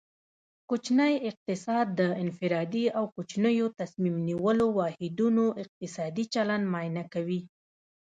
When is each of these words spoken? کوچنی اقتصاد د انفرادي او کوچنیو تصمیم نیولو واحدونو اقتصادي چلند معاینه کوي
کوچنی 0.69 1.15
اقتصاد 1.29 1.87
د 1.99 2.01
انفرادي 2.23 2.85
او 2.97 3.03
کوچنیو 3.15 3.67
تصمیم 3.79 4.15
نیولو 4.27 4.67
واحدونو 4.79 5.45
اقتصادي 5.63 6.23
چلند 6.33 6.63
معاینه 6.73 7.03
کوي 7.13 7.41